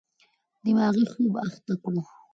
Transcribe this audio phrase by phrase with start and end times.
[0.65, 2.01] دماغي خوب اخته کړو.